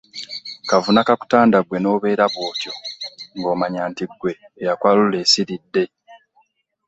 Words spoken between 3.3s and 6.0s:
ng’omanya nti ggwe eyakwalula esiridde.